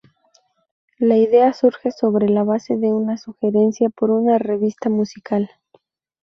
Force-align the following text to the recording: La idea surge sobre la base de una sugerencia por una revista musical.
La 0.97 1.15
idea 1.17 1.53
surge 1.53 1.91
sobre 1.91 2.27
la 2.27 2.41
base 2.43 2.75
de 2.75 2.87
una 2.91 3.17
sugerencia 3.17 3.89
por 3.91 4.09
una 4.09 4.39
revista 4.39 4.89
musical. 4.89 5.51